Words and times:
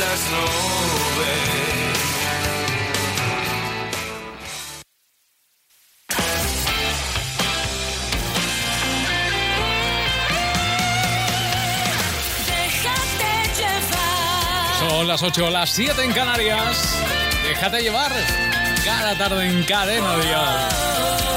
las 0.00 0.20
nubes. 0.30 1.60
Son 14.78 15.06
las 15.06 15.22
8 15.22 15.46
o 15.46 15.50
las 15.50 15.70
7 15.70 16.02
en 16.02 16.12
Canarias. 16.12 16.98
Déjate 17.46 17.82
llevar 17.82 18.10
cada 18.84 19.18
tarde 19.18 19.48
en 19.48 19.62
cadena, 19.64 20.16
Dios. 20.16 21.29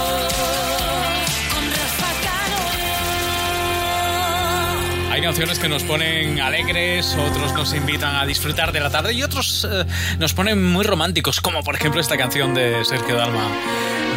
Hay 5.14 5.22
canciones 5.22 5.60
que 5.60 5.70
nos 5.70 5.84
ponen 5.84 6.42
alegres, 6.42 7.16
otros 7.16 7.54
nos 7.54 7.76
invitan 7.76 8.16
a 8.16 8.26
disfrutar 8.26 8.72
de 8.72 8.80
la 8.80 8.90
tarde 8.90 9.14
y 9.14 9.22
otros 9.22 9.64
eh, 9.72 9.86
nos 10.18 10.34
ponen 10.34 10.64
muy 10.64 10.84
románticos, 10.84 11.40
como 11.40 11.62
por 11.62 11.76
ejemplo 11.76 12.02
esta 12.02 12.18
canción 12.18 12.56
de 12.56 12.84
Sergio 12.84 13.16
Dalma. 13.16 13.48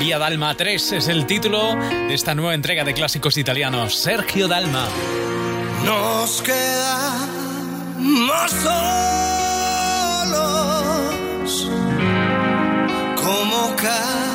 Vía 0.01 0.19
Dalma 0.19 0.55
3 0.55 0.93
es 0.93 1.09
el 1.09 1.27
título 1.27 1.77
de 1.77 2.15
esta 2.15 2.34
nueva 2.34 2.55
entrega 2.55 2.83
de 2.83 2.95
clásicos 2.95 3.37
italianos. 3.37 3.95
Sergio 3.95 4.48
Dalma. 4.48 4.89
Nos 5.84 6.41
quedamos 6.41 7.20
solos 8.62 8.89
como 13.23 13.77
cada 13.77 14.26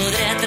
Podré 0.05 0.44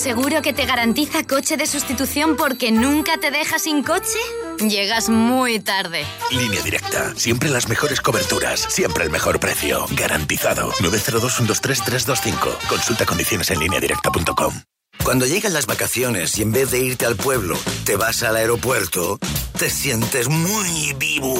seguro 0.00 0.40
que 0.40 0.52
te 0.54 0.64
garantiza 0.64 1.24
coche 1.24 1.56
de 1.58 1.66
sustitución 1.66 2.36
porque 2.36 2.72
nunca 2.72 3.18
te 3.18 3.30
deja 3.30 3.58
sin 3.58 3.82
coche? 3.82 4.18
Llegas 4.58 5.10
muy 5.10 5.60
tarde. 5.60 6.04
Línea 6.30 6.62
directa. 6.62 7.14
Siempre 7.16 7.50
las 7.50 7.68
mejores 7.68 8.00
coberturas. 8.00 8.60
Siempre 8.60 9.04
el 9.04 9.10
mejor 9.10 9.38
precio. 9.38 9.84
Garantizado. 9.90 10.72
902-123-325. 10.72 12.68
Consulta 12.68 13.04
condiciones 13.04 13.50
en 13.50 13.60
lineadirecta.com. 13.60 14.54
Cuando 15.04 15.26
llegan 15.26 15.52
las 15.52 15.66
vacaciones 15.66 16.38
y 16.38 16.42
en 16.42 16.52
vez 16.52 16.70
de 16.70 16.80
irte 16.80 17.04
al 17.04 17.16
pueblo, 17.16 17.58
te 17.84 17.96
vas 17.96 18.22
al 18.22 18.36
aeropuerto, 18.36 19.18
te 19.58 19.70
sientes 19.70 20.28
muy 20.28 20.94
vivo. 20.98 21.34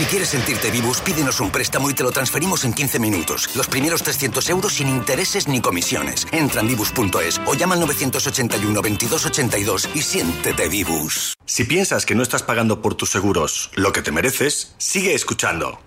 Si 0.00 0.06
quieres 0.06 0.30
sentirte 0.30 0.70
vivus, 0.70 1.02
pídenos 1.02 1.40
un 1.40 1.50
préstamo 1.50 1.90
y 1.90 1.92
te 1.92 2.02
lo 2.02 2.10
transferimos 2.10 2.64
en 2.64 2.72
15 2.72 2.98
minutos. 2.98 3.54
Los 3.54 3.68
primeros 3.68 4.02
300 4.02 4.48
euros 4.48 4.72
sin 4.72 4.88
intereses 4.88 5.46
ni 5.46 5.60
comisiones. 5.60 6.26
Entra 6.32 6.62
en 6.62 6.68
vivus.es 6.68 7.38
o 7.44 7.52
llama 7.52 7.74
al 7.74 7.80
981 7.80 8.80
2282 8.80 9.90
y 9.94 10.00
siéntete 10.00 10.68
vivus. 10.70 11.34
Si 11.44 11.64
piensas 11.64 12.06
que 12.06 12.14
no 12.14 12.22
estás 12.22 12.42
pagando 12.42 12.80
por 12.80 12.94
tus 12.94 13.10
seguros 13.10 13.70
lo 13.74 13.92
que 13.92 14.00
te 14.00 14.10
mereces, 14.10 14.74
sigue 14.78 15.12
escuchando. 15.14 15.78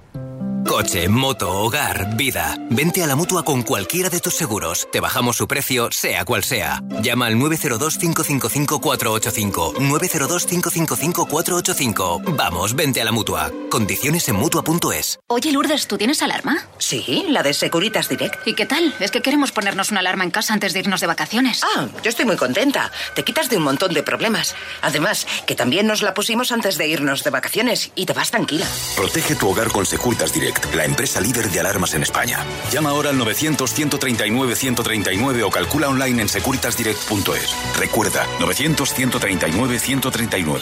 Coche, 0.68 1.08
moto, 1.10 1.50
hogar, 1.52 2.16
vida. 2.16 2.56
Vente 2.70 3.04
a 3.04 3.08
la 3.08 3.16
mutua 3.16 3.44
con 3.44 3.64
cualquiera 3.64 4.10
de 4.10 4.20
tus 4.20 4.36
seguros. 4.36 4.88
Te 4.92 5.00
bajamos 5.00 5.38
su 5.38 5.48
precio, 5.48 5.90
sea 5.92 6.26
cual 6.26 6.44
sea. 6.44 6.82
Llama 7.02 7.26
al 7.28 7.36
902-555-485. 7.36 9.74
902-555-485. 9.76 12.36
Vamos, 12.36 12.76
vente 12.76 13.02
a 13.02 13.06
la 13.06 13.12
mutua. 13.12 13.52
Condiciones 13.70 14.28
en 14.30 14.36
mutua.es. 14.36 15.20
Oye, 15.28 15.52
Lourdes, 15.52 15.88
¿tú 15.88 15.98
tienes 15.98 16.22
alarma? 16.22 16.68
Sí, 16.78 17.26
la 17.30 17.44
de 17.44 17.54
Securitas 17.54 18.08
Direct. 18.10 18.48
¿Y 18.48 18.54
qué 18.56 18.66
tal? 18.66 18.94
Es 19.00 19.12
que 19.12 19.22
queremos 19.22 19.52
ponernos 19.52 19.92
una 19.92 20.00
alarma 20.00 20.24
en 20.24 20.32
casa 20.32 20.54
antes 20.54 20.74
de 20.74 20.80
irnos 20.80 21.02
de 21.02 21.08
vacaciones. 21.08 21.62
Ah, 21.76 21.88
yo 22.04 22.10
estoy 22.10 22.26
muy 22.26 22.38
contenta. 22.38 22.92
Te 23.16 23.24
quitas 23.24 23.50
de 23.50 23.58
un 23.58 23.64
montón 23.64 23.94
de 23.94 24.04
problemas. 24.04 24.56
Además, 24.82 25.28
que 25.46 25.56
también 25.56 25.88
nos 25.88 26.02
la 26.02 26.14
pusimos 26.14 26.52
antes 26.52 26.78
de 26.78 26.88
irnos 26.88 27.24
de 27.24 27.30
vacaciones 27.30 27.92
y 27.96 28.06
te 28.06 28.14
vas 28.14 28.32
tranquila. 28.32 28.66
Protege 28.96 29.36
tu 29.36 29.50
hogar 29.50 29.70
con 29.72 29.86
Securitas 29.86 30.34
Direct, 30.34 30.53
la 30.76 30.86
empresa 30.86 31.22
líder 31.22 31.50
de 31.50 31.60
alarmas 31.60 31.94
en 31.94 32.02
España. 32.04 32.40
Llama 32.72 32.92
ahora 32.92 33.10
al 33.10 33.20
900-139-139 33.20 35.44
o 35.44 35.50
calcula 35.50 35.90
online 35.90 36.22
en 36.24 36.30
securitasdirect.es. 36.30 37.56
Recuerda, 37.78 38.26
900-139-139. 38.40 40.62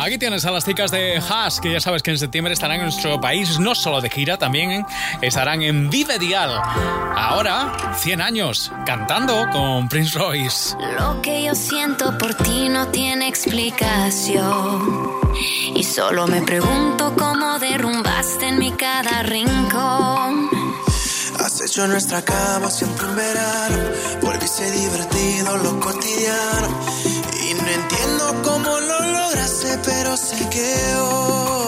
Aquí 0.00 0.16
tienes 0.16 0.44
a 0.44 0.52
las 0.52 0.64
chicas 0.64 0.90
de 0.92 1.18
Haas, 1.18 1.60
que 1.60 1.72
ya 1.72 1.80
sabes 1.80 2.02
que 2.02 2.12
en 2.12 2.18
septiembre 2.18 2.54
estarán 2.54 2.76
en 2.76 2.84
nuestro 2.84 3.20
país, 3.20 3.58
no 3.58 3.74
solo 3.74 4.00
de 4.00 4.08
gira, 4.08 4.38
también 4.38 4.86
estarán 5.20 5.62
en 5.62 5.90
Vive 5.90 6.18
Dial. 6.18 6.50
Ahora, 7.16 7.94
100 7.98 8.20
años, 8.20 8.70
cantando 8.86 9.46
con 9.50 9.88
Prince 9.88 10.16
Royce. 10.16 10.76
Lo 10.98 11.20
que 11.20 11.42
yo 11.42 11.54
siento 11.54 12.16
por 12.16 12.34
ti 12.34 12.68
no 12.68 12.86
tiene 12.88 13.26
explicación. 13.26 15.10
Y 15.74 15.82
solo 15.82 16.26
me 16.28 16.42
pregunto 16.42 17.14
cómo 17.18 17.58
derrumbaste 17.58 18.48
en 18.48 18.58
mi 18.60 18.70
cada 18.72 19.24
rincón. 19.24 20.48
Has 21.40 21.60
hecho 21.60 21.86
nuestra 21.88 22.22
cama 22.22 22.70
siempre 22.70 23.06
un 23.06 23.16
verano. 23.16 23.84
Volviste 24.22 24.70
divertido 24.70 25.56
lo 25.56 25.80
cotidiano. 25.80 27.07
Cómo 28.64 28.80
lo 28.80 29.00
lograste, 29.00 29.78
pero 29.84 30.16
sé 30.16 30.48
que 30.50 30.74
hoy. 30.96 31.67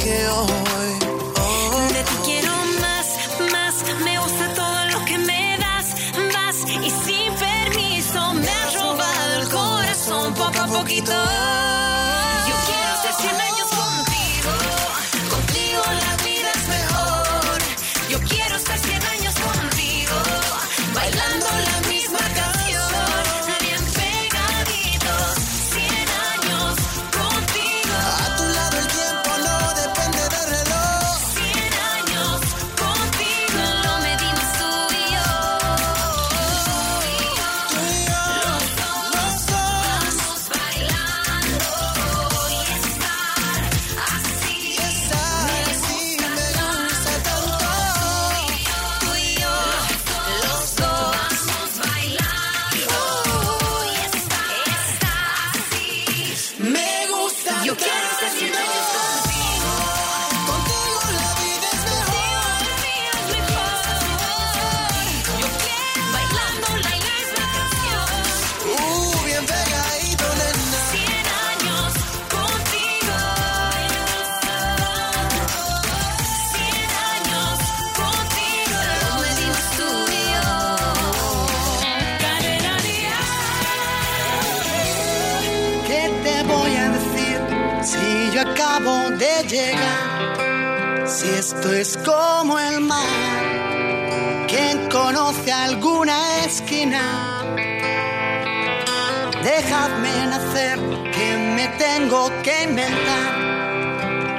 que 0.00 0.28
hoy. 0.28 0.90
Oh. 1.36 1.88
De 1.92 2.02
ti 2.04 2.16
quiero 2.24 2.52
más, 2.80 3.06
más. 3.52 3.74
Me 4.04 4.18
gusta 4.18 4.54
todo 4.54 4.84
lo 4.92 5.04
que 5.04 5.18
me 5.18 5.58
das, 5.58 5.86
vas. 6.34 6.56
Y 6.86 6.90
sin 6.90 7.32
permiso 7.34 8.34
me 8.34 8.48
has 8.48 8.74
robado 8.74 9.40
el 9.40 9.48
corazón 9.48 10.34
poco 10.34 10.60
a 10.60 10.66
poquito. 10.66 11.12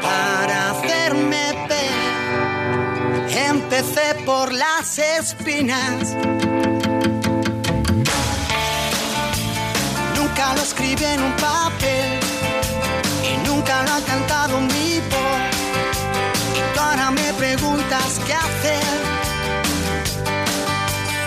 para 0.01 0.71
hacerme 0.71 1.67
pena. 1.67 3.47
Empecé 3.49 4.15
por 4.25 4.51
las 4.53 4.97
espinas. 4.99 6.15
Nunca 10.15 10.53
lo 10.55 10.61
escribí 10.61 11.05
en 11.05 11.21
un 11.23 11.35
papel 11.37 12.19
y 13.23 13.47
nunca 13.47 13.83
lo 13.83 13.93
ha 13.93 14.01
cantado 14.01 14.59
mi 14.59 14.99
voz. 15.11 15.55
Y 16.55 16.79
ahora 16.79 17.11
me 17.11 17.33
preguntas 17.33 18.19
qué 18.25 18.33
hacer. 18.33 18.97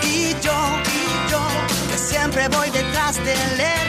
Y 0.03 0.33
yo, 0.41 0.59
y 0.99 1.31
yo, 1.31 1.43
que 1.91 1.97
siempre 1.97 2.47
voy 2.49 2.69
detrás 2.69 3.15
del 3.17 3.59
él. 3.59 3.80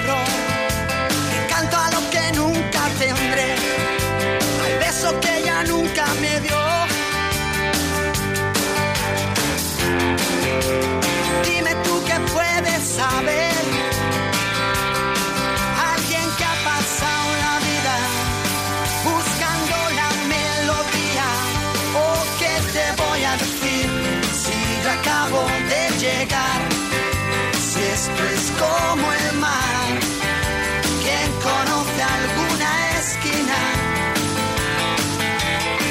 como 28.59 29.12
el 29.12 29.38
mar. 29.38 29.87
Quien 31.02 31.28
conoce 31.49 32.02
alguna 32.02 32.71
esquina, 33.00 33.59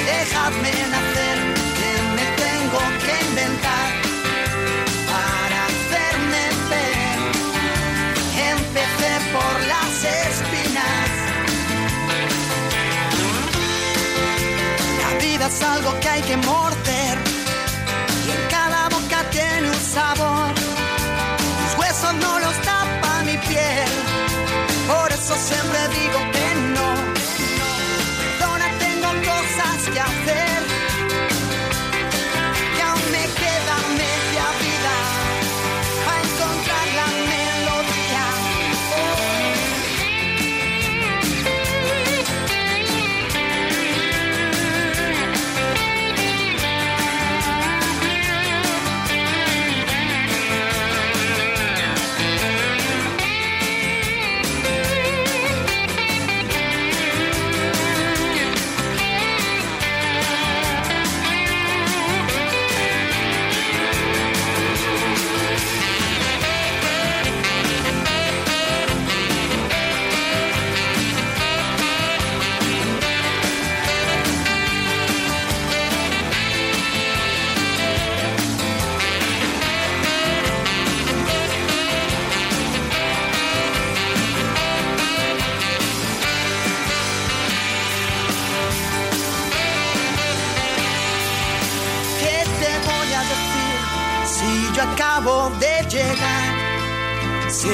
Déjame 0.06 0.72
nacer, 0.94 1.38
que 1.78 1.92
me 2.16 2.26
tengo 2.44 2.80
que 3.04 3.14
inventar 3.28 3.88
para 5.10 5.58
hacerme 5.70 6.42
ver. 6.70 7.18
Empecé 8.54 9.12
por 9.34 9.54
las 9.72 9.94
espinas. 10.28 11.10
La 15.02 15.10
vida 15.24 15.46
es 15.46 15.62
algo 15.62 15.90
que 16.00 16.08
hay 16.08 16.22
que 16.22 16.36
morder 16.36 16.81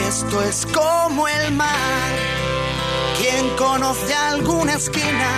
Esto 0.08 0.42
es 0.42 0.66
como 0.72 1.28
el 1.28 1.52
mar. 1.52 1.68
Quien 3.18 3.54
conoce 3.56 4.14
alguna 4.14 4.72
esquina 4.72 5.37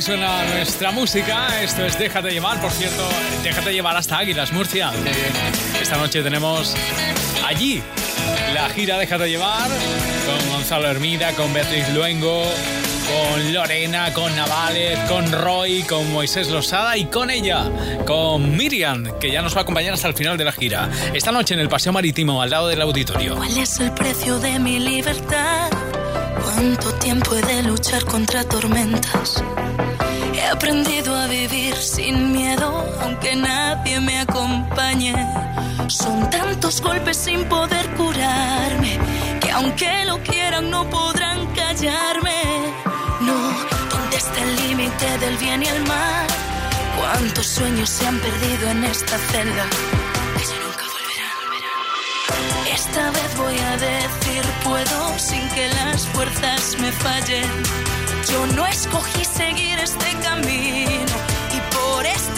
Suena 0.00 0.44
nuestra 0.54 0.92
música. 0.92 1.60
Esto 1.60 1.84
es 1.84 1.98
Déjate 1.98 2.30
llevar. 2.30 2.60
Por 2.60 2.70
cierto, 2.70 3.06
déjate 3.42 3.72
llevar 3.72 3.96
hasta 3.96 4.18
Águilas, 4.18 4.52
Murcia. 4.52 4.92
Esta 5.82 5.96
noche 5.96 6.22
tenemos 6.22 6.74
allí 7.44 7.82
la 8.54 8.68
gira 8.70 8.96
Déjate 8.96 9.28
llevar 9.28 9.68
con 10.24 10.50
Gonzalo 10.50 10.88
Hermida, 10.88 11.32
con 11.32 11.52
Beatriz 11.52 11.88
Luengo, 11.90 12.44
con 13.08 13.52
Lorena, 13.52 14.12
con 14.14 14.34
Navales, 14.36 14.98
con 15.10 15.32
Roy, 15.32 15.82
con 15.82 16.10
Moisés 16.12 16.48
Losada 16.48 16.96
y 16.96 17.06
con 17.06 17.28
ella, 17.28 17.64
con 18.06 18.56
Miriam, 18.56 19.18
que 19.18 19.32
ya 19.32 19.42
nos 19.42 19.54
va 19.54 19.60
a 19.60 19.62
acompañar 19.62 19.94
hasta 19.94 20.08
el 20.08 20.14
final 20.14 20.38
de 20.38 20.44
la 20.44 20.52
gira. 20.52 20.88
Esta 21.12 21.32
noche 21.32 21.54
en 21.54 21.60
el 21.60 21.68
Paseo 21.68 21.92
Marítimo, 21.92 22.40
al 22.40 22.50
lado 22.50 22.68
del 22.68 22.80
auditorio. 22.82 23.34
¿Cuál 23.36 23.58
es 23.58 23.80
el 23.80 23.90
precio 23.92 24.38
de 24.38 24.60
mi 24.60 24.78
libertad? 24.78 25.70
¿Cuánto 26.44 26.94
tiempo 26.94 27.34
he 27.34 27.42
de 27.42 27.62
luchar 27.64 28.04
contra 28.04 28.44
tormentas? 28.44 29.42
He 30.48 30.50
aprendido 30.50 31.14
a 31.14 31.26
vivir 31.26 31.76
sin 31.76 32.32
miedo, 32.32 32.82
aunque 33.02 33.36
nadie 33.36 34.00
me 34.00 34.18
acompañe. 34.20 35.14
Son 35.88 36.30
tantos 36.30 36.80
golpes 36.80 37.18
sin 37.18 37.44
poder 37.44 37.86
curarme, 37.96 38.98
que 39.42 39.50
aunque 39.50 40.06
lo 40.06 40.16
quieran 40.22 40.70
no 40.70 40.88
podrán 40.88 41.46
callarme. 41.48 42.40
No, 43.20 43.36
¿dónde 43.90 44.16
está 44.16 44.42
el 44.42 44.56
límite 44.68 45.18
del 45.18 45.36
bien 45.36 45.62
y 45.64 45.66
el 45.66 45.82
mal? 45.86 46.26
¿Cuántos 46.96 47.46
sueños 47.46 47.90
se 47.90 48.06
han 48.06 48.18
perdido 48.18 48.70
en 48.70 48.84
esta 48.84 49.18
celda? 49.18 49.66
Que 50.38 50.44
ya 50.46 50.58
nunca 50.64 50.84
volverán. 50.94 52.74
Esta 52.74 53.10
vez 53.10 53.36
voy 53.36 53.58
a 53.58 53.76
decir 53.76 54.42
puedo 54.64 55.18
sin 55.18 55.46
que 55.50 55.68
las 55.68 56.06
fuerzas 56.06 56.74
me 56.80 56.90
fallen. 56.90 57.50
Yo 58.32 58.46
no 58.56 58.66
escogí 58.66 59.27
seguir 59.38 59.78
este 59.78 60.10
camino. 60.20 61.16
Y 61.56 61.60
por 61.72 62.04
este 62.04 62.37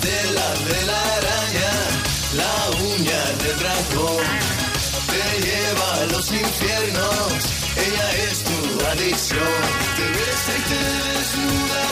Tela 0.00 0.48
de 0.68 0.86
la 0.86 1.00
araña, 1.18 1.72
la 2.40 2.54
uña 2.82 3.20
del 3.42 3.56
dragón, 3.58 4.24
te 5.10 5.22
lleva 5.46 5.94
a 5.94 6.06
los 6.12 6.32
infiernos, 6.32 7.28
ella 7.76 8.06
es 8.30 8.44
tu 8.44 8.86
adicción. 8.86 9.56
Te 9.96 10.06
besa 10.18 10.52
y 10.58 10.62
te 10.70 10.80
desnuda 11.08 11.85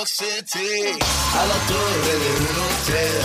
A 0.00 0.02
la 0.02 1.58
torre 1.68 2.14
de 2.22 2.30
un 2.40 2.56
hotel. 2.64 3.20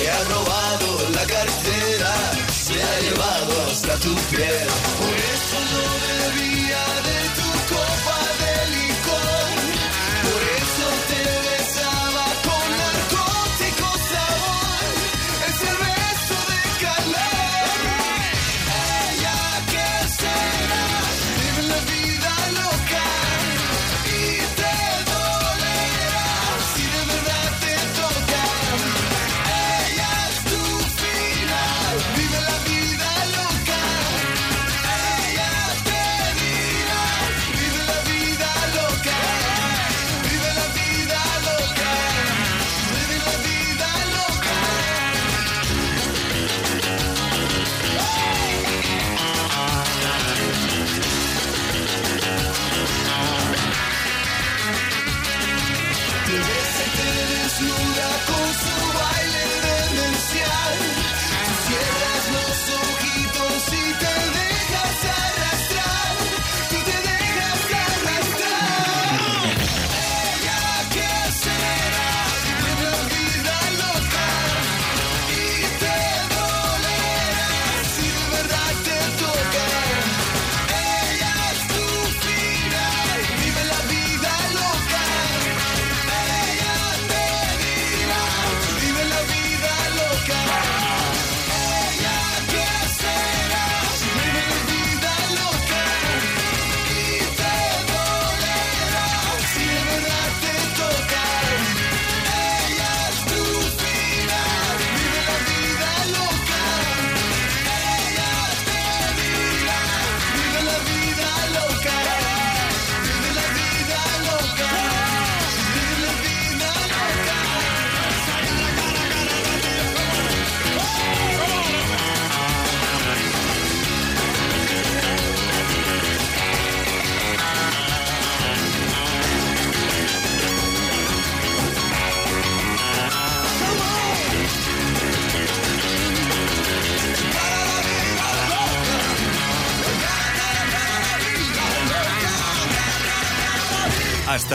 He 0.00 0.08
ha 0.08 0.24
robado 0.24 1.10
la 1.10 1.26
cartera, 1.26 2.14
se 2.50 2.82
ha 2.82 3.00
llevado 3.00 3.52
hasta 3.70 3.94
tu 3.98 4.14
piel. 4.30 4.68
Por 5.00 5.14
eso 5.34 5.58
no 5.74 5.84
bebía 6.06 6.82
de 7.04 7.17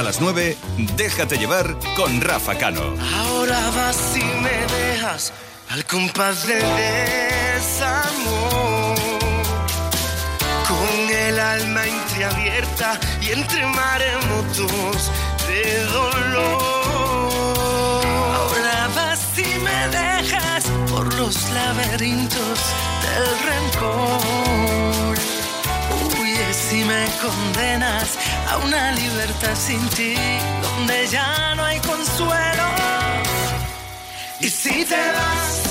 Hasta 0.03 0.19
las 0.19 0.19
9, 0.19 0.57
déjate 0.97 1.37
llevar 1.37 1.77
con 1.95 2.19
Rafa 2.19 2.57
Cano. 2.57 2.81
Ahora 3.19 3.57
vas 3.73 4.17
y 4.17 4.23
me 4.41 4.65
dejas 4.75 5.31
al 5.69 5.85
compás 5.85 6.45
del 6.45 6.59
desamor. 7.55 8.97
Con 10.67 11.09
el 11.09 11.39
alma 11.39 11.87
entreabierta 11.87 12.99
y 13.21 13.29
entre 13.31 13.65
maremotos 13.65 15.09
de 15.47 15.85
dolor. 15.85 16.61
Ahora 18.35 18.89
vas 18.93 19.21
y 19.37 19.57
me 19.59 19.87
dejas 19.87 20.65
por 20.89 21.13
los 21.13 21.49
laberintos 21.51 22.59
del 23.03 23.39
rencor. 23.47 24.92
Y 26.73 26.83
me 26.85 27.05
condenas 27.21 28.17
a 28.49 28.57
una 28.57 28.91
libertad 28.93 29.55
sin 29.55 29.79
ti, 29.89 30.15
donde 30.63 31.07
ya 31.07 31.53
no 31.53 31.63
hay 31.63 31.79
consuelo. 31.81 32.63
Y 34.39 34.49
si 34.49 34.83
te 34.83 34.95
vas, 34.95 35.61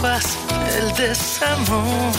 del 0.00 0.92
desamor. 0.94 2.12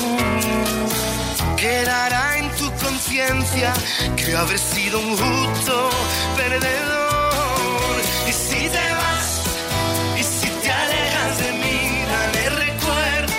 Quedará 1.55 2.37
en 2.37 2.49
tu 2.57 2.69
conciencia 2.73 3.73
que 4.17 4.35
habré 4.35 4.57
sido 4.57 4.99
un 4.99 5.15
justo 5.15 5.89
perdedor. 6.35 8.01
Y 8.27 8.33
si 8.33 8.67
te 8.67 8.93
vas, 9.01 9.43
y 10.19 10.23
si 10.23 10.49
te 10.61 10.69
alejas 10.69 11.37
de 11.37 11.51
mí, 11.53 12.03
dale 12.11 12.49
recuerdos 12.65 13.35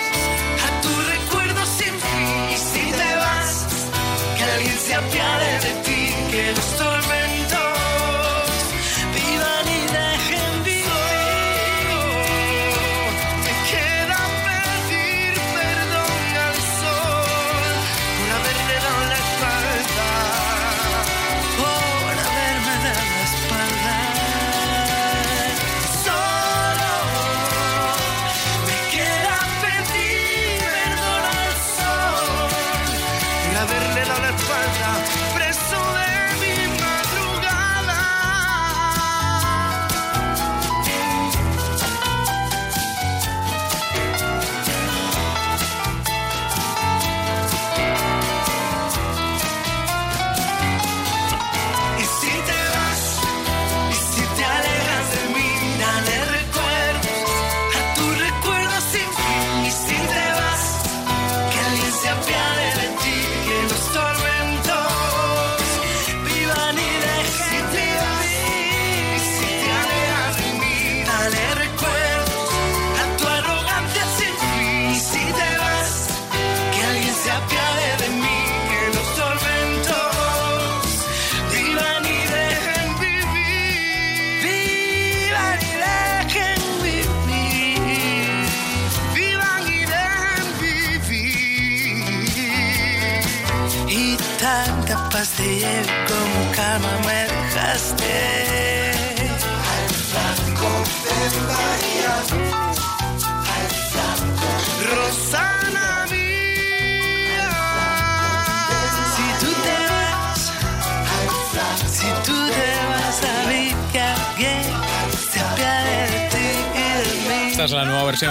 a 0.67 0.81
tu 0.81 0.93
recuerdo 1.15 1.67
sin 1.67 1.95
fin. 2.01 2.27
Y 2.55 2.57
si 2.57 2.93
te 2.93 3.17
vas, 3.17 3.67
que 4.39 4.45
alguien 4.45 4.79
se 4.79 4.95
apiade 4.95 5.53
de 5.67 5.73
ti, 5.85 6.15
que 6.31 6.53
los 6.57 6.80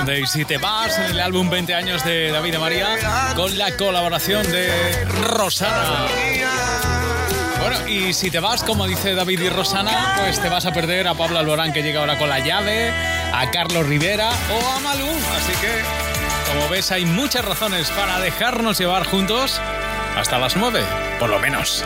de 0.10 0.22
Y 0.22 0.28
Si 0.28 0.44
Te 0.44 0.58
Vas 0.58 0.98
en 0.98 1.12
el 1.12 1.20
álbum 1.20 1.50
20 1.50 1.76
años 1.76 2.04
de 2.04 2.32
David 2.32 2.54
de 2.54 2.60
María 2.60 3.34
con 3.36 3.56
la 3.58 3.78
colaboración 3.78 4.50
de 4.52 5.06
Rosana. 5.06 6.08
Bueno, 7.60 7.88
y 7.88 8.14
si 8.14 8.32
te 8.32 8.40
vas, 8.40 8.64
como 8.64 8.88
dice 8.88 9.14
David 9.14 9.40
y 9.40 9.50
Rosana, 9.50 10.16
pues 10.18 10.42
te 10.42 10.50
vas 10.50 10.66
a 10.66 10.74
perder 10.74 11.08
a 11.08 11.14
Pablo 11.14 11.38
Alborán 11.38 11.74
que 11.74 11.84
llega 11.84 12.00
ahora 12.00 12.18
con 12.18 12.28
la 12.28 12.40
llave, 12.40 12.90
a 12.90 13.52
Carlos 13.52 13.86
Rivera 13.86 14.30
o 14.30 14.72
a 14.72 14.80
Malú. 14.80 15.08
Así 15.08 15.54
que, 15.62 16.52
como 16.52 16.70
ves, 16.70 16.92
hay 16.92 17.06
muchas 17.06 17.46
razones 17.46 17.90
para 17.92 18.20
dejarnos 18.20 18.80
llevar 18.80 19.06
juntos 19.06 19.62
hasta 20.18 20.40
las 20.40 20.56
9, 20.56 20.84
por 21.20 21.30
lo 21.30 21.40
menos. 21.40 21.86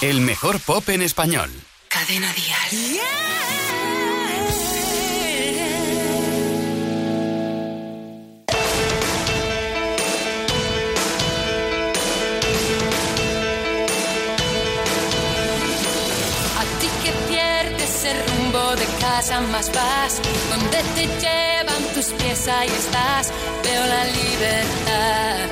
El 0.00 0.20
mejor 0.20 0.60
pop 0.60 0.88
en 0.90 1.02
español. 1.02 1.50
Cadena 1.88 2.32
Dial. 2.32 3.00
A 3.00 3.69
casa 19.20 19.40
más 19.52 19.70
vas, 19.74 20.18
donde 20.48 20.78
te 20.94 21.06
llevan 21.20 21.82
tus 21.94 22.06
pies 22.06 22.48
ahí 22.48 22.68
estás, 22.68 23.30
veo 23.62 23.86
la 23.86 24.04
libertad 24.04 25.46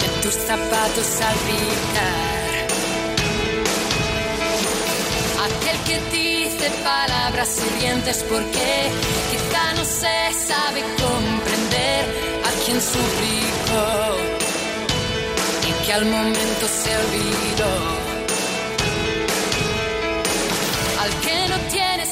de 0.00 0.08
tus 0.22 0.34
zapatos 0.34 1.20
al 1.28 1.36
picar. 1.46 2.50
Aquel 5.46 5.78
que 5.88 6.16
dice 6.16 6.70
palabras 6.84 7.50
hirientes 7.58 8.24
porque 8.30 8.88
quizá 9.30 9.72
no 9.74 9.84
se 9.84 10.16
sabe 10.46 10.80
comprender 11.02 12.04
a 12.48 12.50
quien 12.64 12.80
suplicó 12.80 13.88
y 15.68 15.84
que 15.84 15.92
al 15.92 16.04
momento 16.04 16.64
se 16.68 16.90
olvidó. 17.02 18.07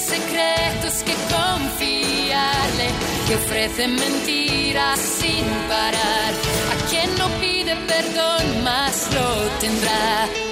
Secretos 0.07 1.03
que 1.03 1.15
confiarle, 1.35 2.89
que 3.27 3.35
ofrece 3.35 3.89
mentiras 3.89 5.01
sin 5.01 5.45
parar. 5.69 6.33
A 6.73 6.89
quien 6.89 7.13
no 7.19 7.29
pide 7.41 7.75
perdón, 7.89 8.63
más 8.63 9.09
lo 9.15 9.27
tendrá. 9.61 10.46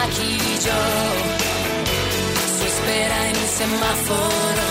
Maquilló 0.00 0.82
su 2.56 2.64
espera 2.72 3.18
en 3.28 3.36
un 3.44 3.48
semáforo. 3.60 4.68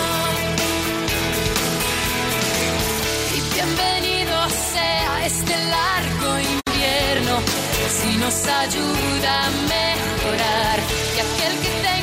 Y 3.36 3.38
bienvenido 3.54 4.36
sea 4.72 5.26
este 5.26 5.54
largo 5.76 6.30
invierno 6.56 7.34
si 7.98 8.10
nos 8.22 8.38
ayuda 8.62 9.32
a 9.46 9.50
mejorar 9.74 10.76
y 11.16 11.18
aquel 11.26 11.54
que 11.62 11.70
tenga 11.86 11.99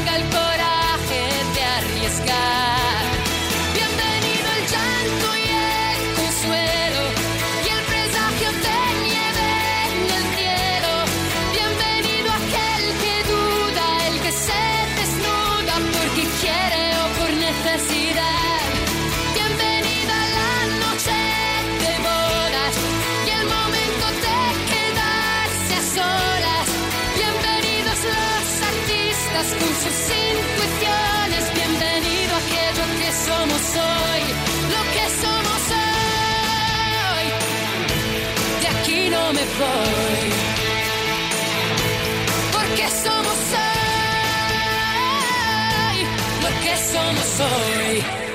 sorry. 47.37 48.26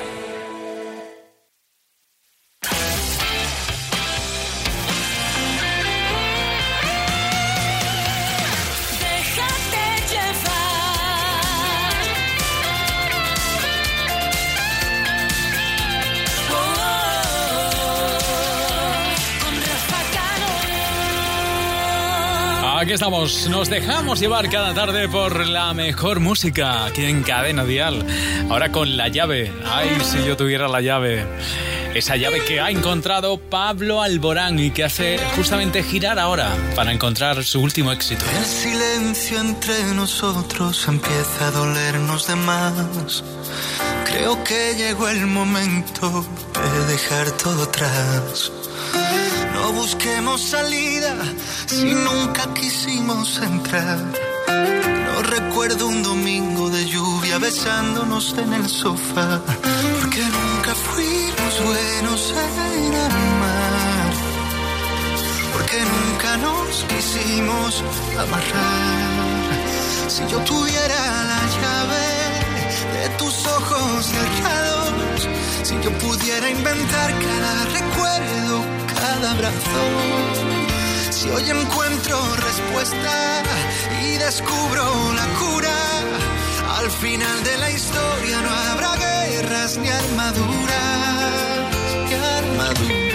Nos 23.02 23.68
dejamos 23.68 24.20
llevar 24.20 24.48
cada 24.48 24.74
tarde 24.74 25.08
por 25.08 25.44
la 25.44 25.74
mejor 25.74 26.20
música 26.20 26.84
aquí 26.84 27.04
en 27.04 27.24
Cadena 27.24 27.64
Dial. 27.64 28.06
Ahora 28.48 28.70
con 28.70 28.96
la 28.96 29.08
llave. 29.08 29.52
Ay, 29.64 29.88
si 30.04 30.24
yo 30.24 30.36
tuviera 30.36 30.68
la 30.68 30.80
llave. 30.80 31.26
Esa 31.94 32.14
llave 32.14 32.44
que 32.44 32.60
ha 32.60 32.70
encontrado 32.70 33.38
Pablo 33.38 34.02
Alborán 34.02 34.60
y 34.60 34.70
que 34.70 34.84
hace 34.84 35.18
justamente 35.34 35.82
girar 35.82 36.20
ahora 36.20 36.54
para 36.76 36.92
encontrar 36.92 37.42
su 37.42 37.60
último 37.60 37.90
éxito. 37.90 38.24
El 38.38 38.44
silencio 38.44 39.40
entre 39.40 39.82
nosotros 39.94 40.86
empieza 40.86 41.48
a 41.48 41.50
dolernos 41.50 42.28
de 42.28 42.36
más. 42.36 43.24
Creo 44.04 44.44
que 44.44 44.76
llegó 44.76 45.08
el 45.08 45.26
momento 45.26 46.24
de 46.54 46.92
dejar 46.92 47.32
todo 47.32 47.64
atrás. 47.64 48.52
No 49.62 49.72
busquemos 49.72 50.40
salida 50.42 51.14
si 51.66 51.94
nunca 51.94 52.52
quisimos 52.52 53.40
entrar. 53.40 53.98
No 55.06 55.22
recuerdo 55.22 55.86
un 55.86 56.02
domingo 56.02 56.68
de 56.68 56.84
lluvia 56.84 57.38
besándonos 57.38 58.34
en 58.38 58.52
el 58.54 58.68
sofá. 58.68 59.40
Porque 60.00 60.22
nunca 60.38 60.74
fuimos 60.74 61.52
buenos 61.64 62.34
en 62.44 62.94
amar. 63.10 64.12
Porque 65.52 65.78
nunca 65.94 66.36
nos 66.38 66.84
quisimos 66.90 67.84
amarrar. 68.18 69.22
Si 70.08 70.22
yo 70.26 70.38
tuviera 70.40 71.00
la 71.30 71.42
llave 71.56 72.04
de 72.98 73.08
tus 73.16 73.46
ojos 73.46 74.06
cerrados, 74.06 75.28
Si 75.62 75.74
yo 75.80 75.90
pudiera 75.98 76.50
inventar 76.50 77.10
cada 77.26 77.64
recuerdo, 77.66 78.81
cada 79.02 79.32
abrazo. 79.32 79.82
Si 81.10 81.28
hoy 81.28 81.50
encuentro 81.50 82.16
respuesta 82.36 83.42
y 84.06 84.16
descubro 84.18 84.84
la 85.20 85.26
cura, 85.40 85.78
al 86.78 86.88
final 86.90 87.38
de 87.42 87.56
la 87.58 87.70
historia 87.70 88.40
no 88.46 88.50
habrá 88.50 88.92
guerras 88.96 89.76
ni 89.78 89.88
armaduras, 89.88 91.62
ni 92.08 92.14
armaduras. 92.14 93.11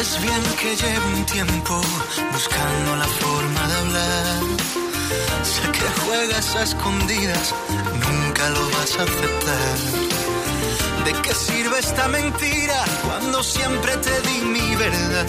Sabes 0.00 0.22
bien 0.22 0.42
que 0.58 0.74
llevo 0.76 1.08
un 1.08 1.26
tiempo 1.26 1.78
buscando 2.32 2.96
la 2.96 3.04
forma 3.04 3.68
de 3.68 3.74
hablar. 3.74 4.40
Sé 5.42 5.60
que 5.72 6.00
juegas 6.00 6.56
a 6.56 6.62
escondidas, 6.62 7.54
nunca 8.08 8.48
lo 8.48 8.64
vas 8.70 8.98
a 8.98 9.02
aceptar. 9.02 9.76
¿De 11.04 11.12
qué 11.20 11.34
sirve 11.34 11.78
esta 11.80 12.08
mentira 12.08 12.82
cuando 13.04 13.42
siempre 13.42 13.94
te 13.98 14.22
di 14.22 14.40
mi 14.40 14.74
verdad? 14.76 15.26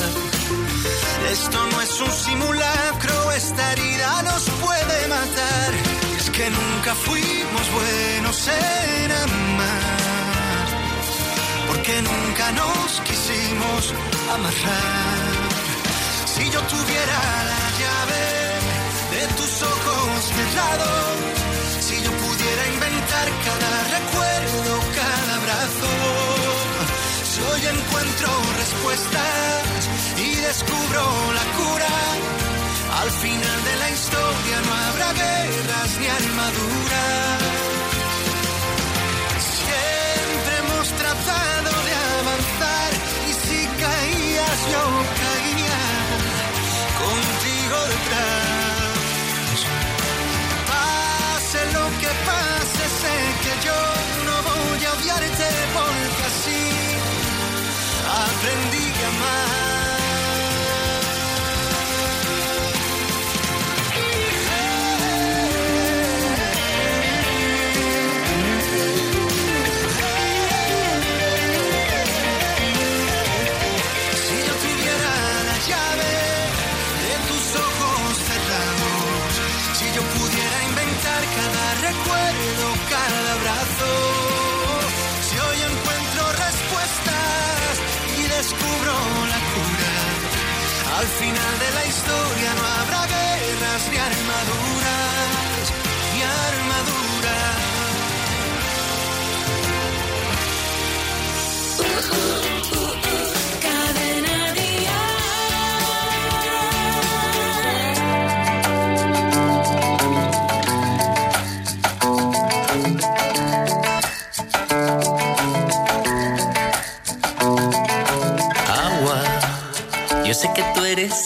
Esto 1.30 1.68
no 1.70 1.82
es 1.82 2.00
un 2.00 2.12
simulacro, 2.12 3.32
esta 3.34 3.74
herida 3.74 4.24
nos 4.24 4.44
puede 4.64 5.08
matar. 5.10 5.70
Es 6.18 6.30
que 6.30 6.50
nunca 6.50 6.96
fuimos 6.96 7.66
buenos 7.74 8.48
en 8.48 9.12
amar, 9.12 10.68
porque 11.68 12.02
nunca 12.04 12.52
nos 12.54 13.02
quisimos 13.02 13.94
Si 16.26 16.50
yo 16.50 16.62
tuviera 16.62 17.20
la 17.52 17.64
llave 17.80 18.24
de 19.12 19.28
tus 19.36 19.62
ojos 19.62 20.24
cerrados, 20.24 21.18
si 21.82 21.96
yo 22.02 22.12
pudiera 22.12 22.64
inventar 22.74 23.28
cada 23.44 23.72
recuerdo, 23.98 24.80
cada 24.96 25.36
abrazo, 25.36 25.92
si 27.30 27.42
hoy 27.42 27.62
encuentro 27.76 28.30
respuestas 28.58 29.90
y 30.18 30.36
descubro 30.36 31.04
la 31.34 31.46
cura, 31.60 31.94
al 33.02 33.12
final 33.12 33.64
de 33.66 33.76
la 33.80 33.90
historia 33.90 34.58
no 34.66 34.74
habrá 34.74 35.12
guerras 35.12 35.90
ni 36.00 36.08
armaduras. 36.08 37.71
Caías 44.62 44.72
yo 44.72 45.31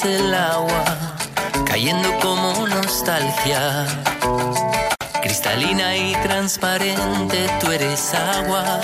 el 0.06 0.34
agua, 0.34 0.84
cayendo 1.66 2.10
como 2.20 2.68
nostalgia. 2.68 3.86
Cristalina 5.22 5.96
y 5.96 6.14
transparente, 6.24 7.50
tú 7.60 7.72
eres 7.72 8.14
agua. 8.14 8.80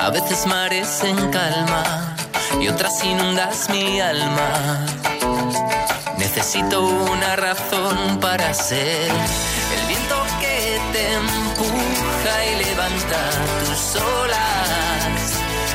A 0.00 0.10
veces 0.10 0.46
mares 0.46 1.02
en 1.04 1.16
calma 1.30 2.16
y 2.60 2.68
otras 2.68 3.02
inundas 3.04 3.68
mi 3.70 4.00
alma. 4.00 4.86
Necesito 6.18 6.82
una 6.82 7.36
razón 7.36 8.20
para 8.20 8.52
ser 8.52 9.10
el 9.76 9.86
viento 9.88 10.16
que 10.40 10.80
te 10.92 11.12
empuja 11.14 12.34
y 12.50 12.64
levanta 12.64 13.20
tus 13.60 14.02
olas, 14.02 15.22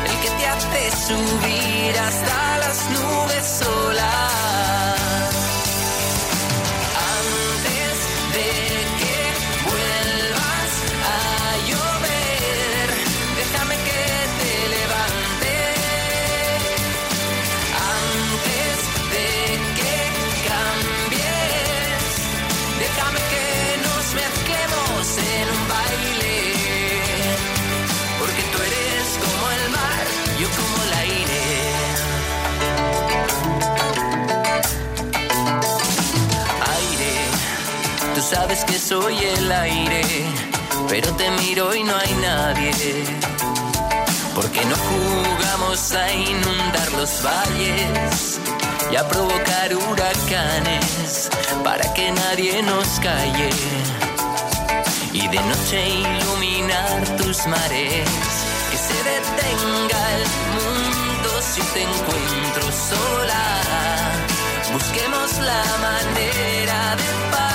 el 0.10 0.18
que 0.24 0.30
te 0.38 0.48
hace 0.48 0.82
subir 1.08 2.00
hasta 2.00 2.58
las 2.60 2.78
nubes 2.92 3.45
que 38.64 38.80
soy 38.80 39.18
el 39.18 39.52
aire, 39.52 40.02
pero 40.88 41.12
te 41.16 41.30
miro 41.32 41.76
y 41.76 41.84
no 41.84 41.94
hay 41.98 42.14
nadie. 42.22 43.04
Porque 44.34 44.64
no 44.66 44.76
jugamos 44.76 45.92
a 45.92 46.14
inundar 46.14 46.92
los 46.94 47.22
valles 47.22 48.40
y 48.92 48.96
a 48.96 49.08
provocar 49.10 49.76
huracanes 49.76 51.30
para 51.64 51.94
que 51.94 52.12
nadie 52.12 52.62
nos 52.64 52.88
calle. 53.02 53.50
Y 55.12 55.28
de 55.28 55.40
noche 55.42 55.90
iluminar 55.90 57.04
tus 57.18 57.48
mares, 57.48 58.10
que 58.72 58.78
se 58.78 58.98
detenga 59.12 60.02
el 60.18 60.26
mundo 60.56 61.30
si 61.42 61.62
te 61.74 61.82
encuentro 61.82 62.64
sola. 62.90 63.44
Busquemos 64.72 65.38
la 65.40 65.64
manera 65.82 66.96
de 66.96 67.32
parar 67.32 67.55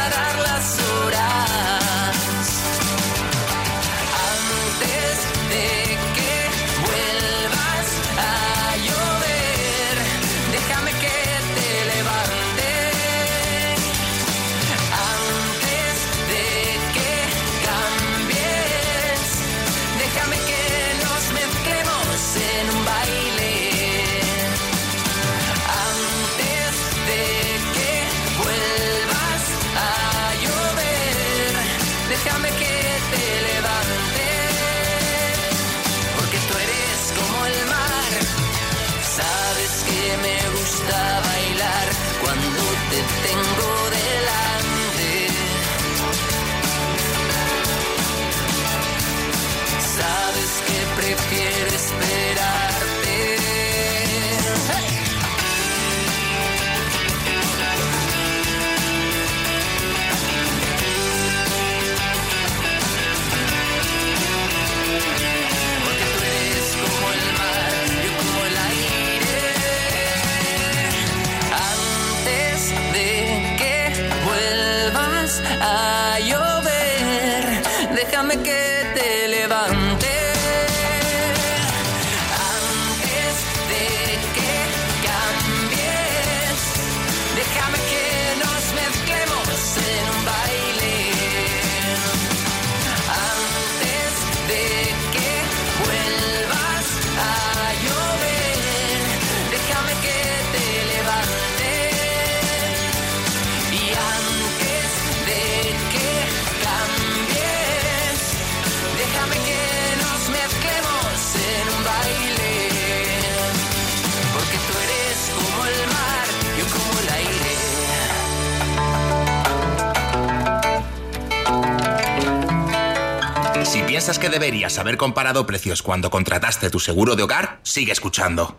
piensas 124.01 124.19
que 124.19 124.31
deberías 124.31 124.79
haber 124.79 124.97
comparado 124.97 125.47
precios 125.47 125.83
cuando 125.83 126.09
contrataste 126.09 126.71
tu 126.71 126.81
seguro 126.81 127.17
de 127.17 127.23
hogar, 127.23 127.61
sigue 127.65 127.93
escuchando. 127.93 128.57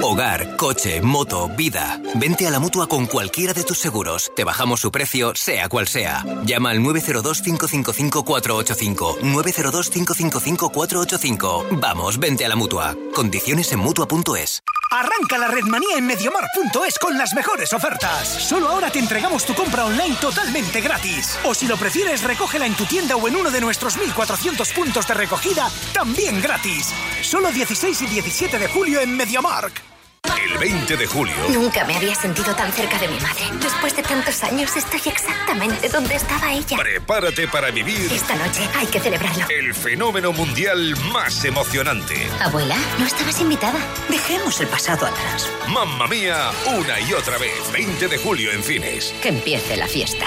Hogar, 0.00 0.56
coche, 0.56 1.02
moto, 1.02 1.48
vida. 1.48 2.00
Vente 2.14 2.46
a 2.46 2.52
la 2.52 2.60
mutua 2.60 2.86
con 2.86 3.06
cualquiera 3.06 3.52
de 3.52 3.64
tus 3.64 3.80
seguros. 3.80 4.30
Te 4.36 4.44
bajamos 4.44 4.78
su 4.78 4.92
precio, 4.92 5.32
sea 5.34 5.68
cual 5.68 5.88
sea. 5.88 6.24
Llama 6.44 6.70
al 6.70 6.78
902-555-485. 6.78 9.18
902-555-485. 9.18 11.80
Vamos, 11.80 12.20
vente 12.20 12.44
a 12.44 12.48
la 12.48 12.54
mutua. 12.54 12.96
Condiciones 13.16 13.72
en 13.72 13.80
mutua.es. 13.80 14.62
Arranca 14.90 15.36
la 15.36 15.48
Redmanía 15.48 15.98
en 15.98 16.06
Mediamar.es 16.06 16.98
con 16.98 17.18
las 17.18 17.34
mejores 17.34 17.72
ofertas. 17.74 18.26
Solo 18.26 18.68
ahora 18.68 18.90
te 18.90 18.98
entregamos 18.98 19.44
tu 19.44 19.54
compra 19.54 19.84
online 19.84 20.16
totalmente 20.16 20.80
gratis. 20.80 21.38
O 21.44 21.54
si 21.54 21.66
lo 21.66 21.76
prefieres, 21.76 22.22
recógela 22.22 22.66
en 22.66 22.74
tu 22.74 22.86
tienda 22.86 23.16
o 23.16 23.28
en 23.28 23.36
uno 23.36 23.50
de 23.50 23.60
nuestros 23.60 23.98
1400 23.98 24.72
puntos 24.72 25.06
de 25.06 25.14
recogida, 25.14 25.68
también 25.92 26.40
gratis. 26.40 26.94
Solo 27.22 27.52
16 27.52 28.00
y 28.02 28.06
17 28.06 28.58
de 28.58 28.68
julio 28.68 29.00
en 29.00 29.14
Mediamark. 29.14 29.97
El 30.24 30.58
20 30.58 30.96
de 30.96 31.06
julio, 31.06 31.34
Nunca 31.50 31.84
me 31.84 31.96
había 31.96 32.14
sentido 32.14 32.54
tan 32.54 32.72
cerca 32.72 32.98
de 32.98 33.08
mi 33.08 33.18
madre. 33.20 33.44
Después 33.60 33.94
de 33.96 34.02
tantos 34.02 34.42
años 34.42 34.76
estoy 34.76 35.00
exactamente 35.06 35.88
donde 35.88 36.14
estaba 36.16 36.52
ella. 36.52 36.76
prepárate 36.76 37.46
para 37.48 37.70
vivir 37.70 38.12
Esta 38.12 38.34
noche 38.34 38.68
hay 38.76 38.86
que 38.86 39.00
celebrarlo. 39.00 39.46
el 39.48 39.74
fenómeno 39.74 40.32
mundial 40.32 40.96
más 41.12 41.44
emocionante. 41.44 42.28
Abuela, 42.40 42.76
no 42.98 43.06
estabas 43.06 43.40
invitada. 43.40 43.78
Dejemos 44.08 44.60
el 44.60 44.66
pasado 44.68 45.06
atrás. 45.06 45.48
Mamma 45.68 46.06
mía, 46.08 46.50
una 46.66 47.00
y 47.00 47.12
otra 47.12 47.38
vez. 47.38 47.52
20 47.72 48.08
de 48.08 48.18
julio 48.18 48.50
en 48.52 48.62
cines. 48.62 49.14
Que 49.22 49.28
empiece 49.28 49.76
la 49.76 49.86
fiesta. 49.86 50.26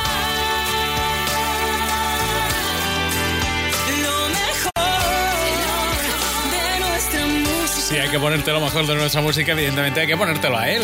Si 7.91 7.97
hay 7.97 8.07
que 8.07 8.19
ponerte 8.19 8.51
lo 8.51 8.61
mejor 8.61 8.87
de 8.87 8.95
nuestra 8.95 9.19
música, 9.19 9.51
evidentemente 9.51 9.99
hay 9.99 10.07
que 10.07 10.15
ponértelo 10.15 10.57
a 10.57 10.69
él. 10.69 10.81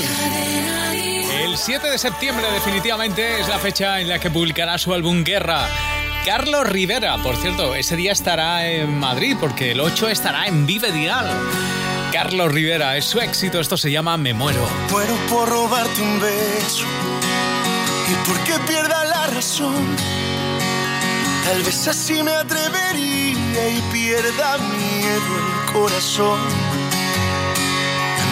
El 1.41 1.57
7 1.57 1.89
de 1.89 1.97
septiembre 1.97 2.45
definitivamente 2.51 3.39
es 3.39 3.47
la 3.47 3.59
fecha 3.59 4.01
en 4.01 4.09
la 4.09 4.19
que 4.19 4.29
publicará 4.29 4.77
su 4.77 4.93
álbum 4.93 5.23
Guerra. 5.23 5.69
Carlos 6.25 6.67
Rivera, 6.67 7.17
por 7.19 7.37
cierto, 7.37 7.75
ese 7.75 7.95
día 7.95 8.11
estará 8.11 8.67
en 8.67 8.99
Madrid 8.99 9.37
porque 9.39 9.71
el 9.71 9.79
8 9.79 10.09
estará 10.09 10.47
en 10.47 10.65
Vive 10.65 10.91
Dial. 10.91 11.27
Carlos 12.11 12.51
Rivera, 12.51 12.97
es 12.97 13.05
su 13.05 13.21
éxito, 13.21 13.61
esto 13.61 13.77
se 13.77 13.89
llama 13.89 14.17
Me 14.17 14.33
Muero. 14.33 14.67
Muero 14.91 15.15
por 15.29 15.47
robarte 15.47 16.01
un 16.01 16.19
beso 16.19 16.85
y 18.11 18.27
porque 18.27 18.51
pierda 18.67 19.05
la 19.05 19.27
razón. 19.27 19.95
Tal 21.45 21.63
vez 21.63 21.87
así 21.87 22.21
me 22.21 22.31
atrevería 22.31 23.69
y 23.69 23.81
pierda 23.93 24.57
miedo 24.57 25.37
el 25.37 25.71
corazón. 25.71 26.76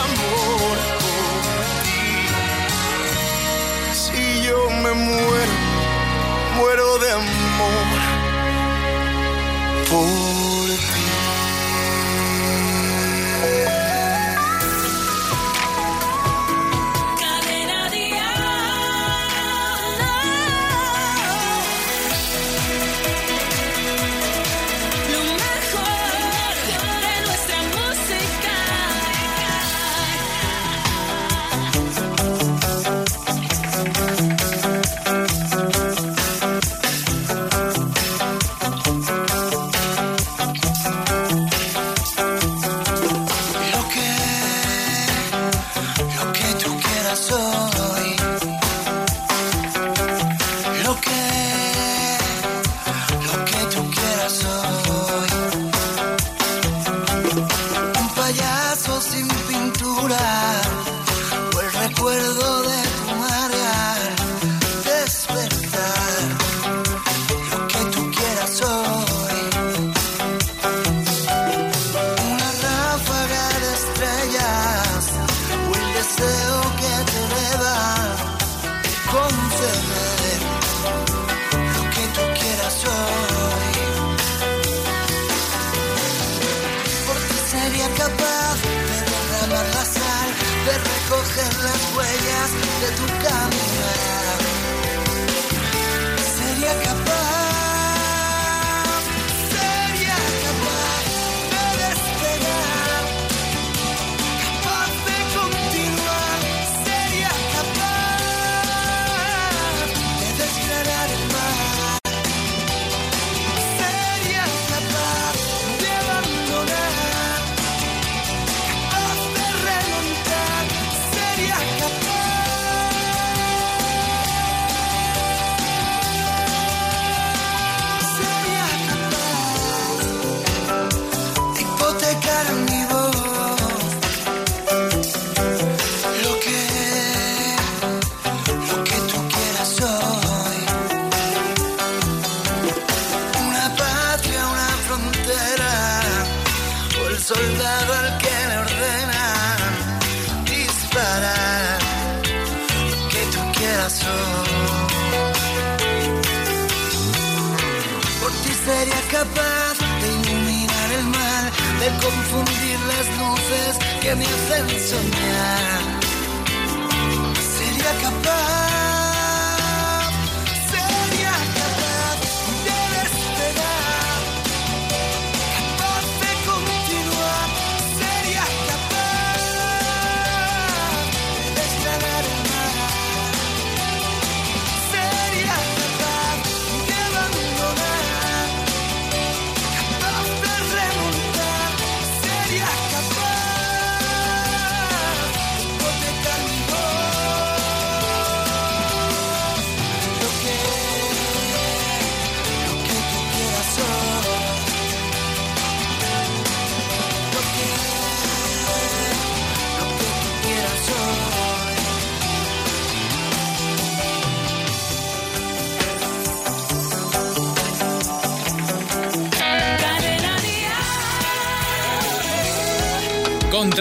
amor. 0.00 0.76
Si 3.92 4.42
yo 4.46 4.70
me 4.82 4.92
muero, 4.92 5.56
muero 6.56 6.98
de 6.98 7.12
amor 7.12 7.86
por 9.90 10.68
ti. 10.68 11.09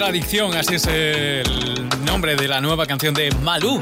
adicción, 0.10 0.55
así 0.55 0.74
es 0.74 0.88
el 0.88 1.88
nombre 2.03 2.36
de 2.36 2.47
la 2.47 2.62
nueva 2.62 2.88
canción 2.88 3.14
de 3.14 3.30
Malú. 3.43 3.80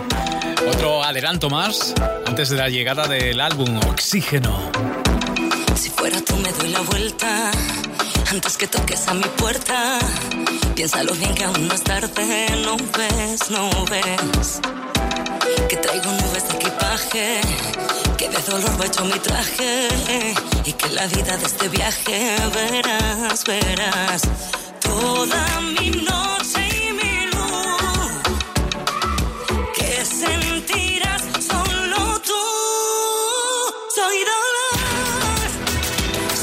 Otro 0.69 1.01
adelanto 1.01 1.49
más 1.49 1.93
antes 2.25 2.49
de 2.49 2.57
la 2.57 2.67
llegada 2.67 3.07
del 3.07 3.39
álbum 3.39 3.79
Oxígeno. 3.87 4.69
Si 5.75 5.89
fuera 5.89 6.19
tú 6.21 6.35
me 6.35 6.51
doy 6.51 6.69
la 6.69 6.81
vuelta 6.81 7.49
antes 8.29 8.57
que 8.57 8.67
toques 8.67 9.07
a 9.07 9.13
mi 9.13 9.23
puerta. 9.37 9.99
Piénsalo 10.75 11.13
bien 11.13 11.33
que 11.33 11.45
aún 11.45 11.65
no 11.65 11.73
es 11.73 11.83
tarde, 11.83 12.47
no 12.61 12.75
ves, 12.75 13.49
no 13.49 13.69
ves. 13.85 14.59
Que 15.69 15.77
traigo 15.77 16.11
nubes 16.11 16.45
de 16.49 16.55
equipaje, 16.55 17.41
que 18.17 18.27
de 18.27 18.37
dolor 18.41 18.81
va 18.81 18.85
hecho 18.85 19.05
mi 19.05 19.19
traje 19.19 19.87
y 20.65 20.73
que 20.73 20.89
la 20.89 21.07
vida 21.07 21.37
de 21.37 21.45
este 21.45 21.69
viaje 21.69 22.35
verás, 22.53 23.45
verás 23.45 24.56
Toda 24.99 25.45
mi 25.75 25.89
noche 25.91 26.61
y 26.81 26.91
mi 26.99 27.13
luz. 27.33 28.11
Qué 29.75 29.93
sentirás 30.03 31.21
solo 31.51 31.99
tú. 32.29 32.45
Soy 33.97 34.17
dolor, 34.33 35.47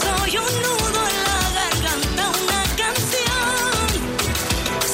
soy 0.03 0.33
un 0.39 0.53
nudo 0.65 1.01
en 1.11 1.19
la 1.29 1.43
garganta, 1.59 2.23
una 2.43 2.63
canción. 2.83 3.87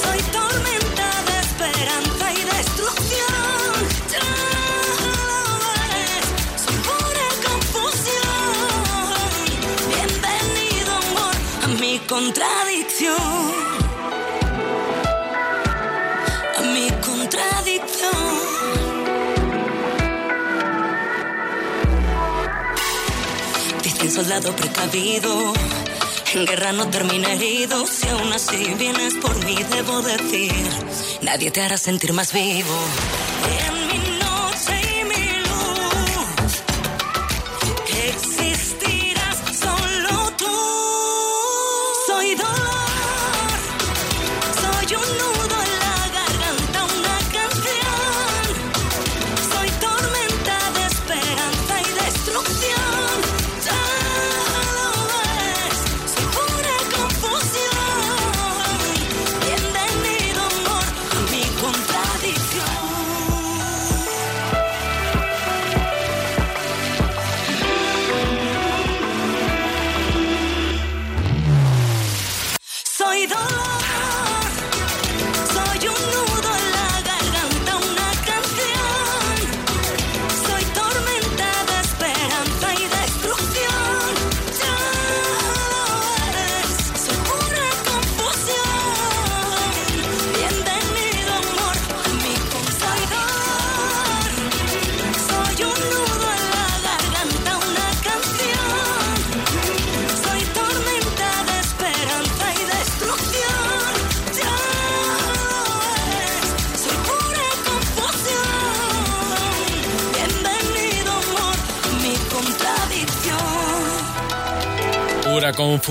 Soy 0.03 0.19
tormenta, 0.37 1.07
desesperanza 1.29 2.25
y 2.39 2.41
destrucción. 2.55 3.73
Lugar 5.03 5.91
es 6.17 6.25
su 6.63 6.71
pura 6.87 7.27
confusión. 7.47 8.53
Bienvenido 9.93 10.91
amor 10.95 11.35
a 11.63 11.67
mi 11.79 11.93
contra. 12.09 12.60
A 16.57 16.61
mi 16.61 16.87
contradicción. 17.01 18.11
Dicen 23.83 24.11
soldado 24.11 24.55
precavido. 24.55 25.53
En 26.35 26.45
guerra 26.45 26.73
no 26.73 26.87
termina 26.89 27.33
herido. 27.33 27.87
Si 27.87 28.07
aún 28.07 28.31
así 28.33 28.75
vienes 28.77 29.15
por 29.15 29.35
mí, 29.45 29.55
debo 29.71 30.01
decir: 30.03 30.53
Nadie 31.21 31.49
te 31.49 31.61
hará 31.61 31.77
sentir 31.77 32.13
más 32.13 32.31
vivo. 32.33 32.75
En 33.67 33.80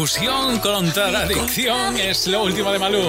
Pura 0.00 0.08
confusión, 0.08 0.58
contradicción 0.60 1.96
es 1.98 2.26
lo 2.26 2.44
último 2.44 2.72
de 2.72 2.78
Malú. 2.78 3.02